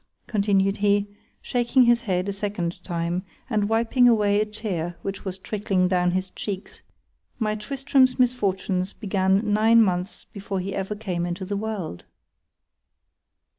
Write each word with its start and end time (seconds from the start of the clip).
_continued 0.27 0.77
he, 0.77 1.05
shaking 1.43 1.83
his 1.83 2.01
head 2.01 2.27
a 2.27 2.33
second 2.33 2.83
time, 2.83 3.21
and 3.51 3.69
wiping 3.69 4.09
away 4.09 4.41
a 4.41 4.45
tear 4.45 4.97
which 5.03 5.23
was 5.23 5.37
trickling 5.37 5.87
down 5.87 6.09
his 6.09 6.31
cheeks, 6.31 6.81
_My 7.39 7.55
Tristram's 7.59 8.17
misfortunes 8.17 8.93
began 8.93 9.53
nine 9.53 9.79
months 9.83 10.25
before 10.33 10.59
ever 10.65 10.95
he 10.95 10.99
came 10.99 11.27
into 11.27 11.45
the 11.45 11.55
world. 11.55 12.05